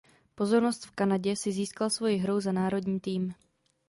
Pozornost 0.35 0.85
v 0.85 0.91
Kanadě 0.91 1.35
si 1.35 1.51
získal 1.51 1.89
svoji 1.89 2.17
hrou 2.17 2.39
za 2.39 2.51
národní 2.51 2.99
tým. 2.99 3.33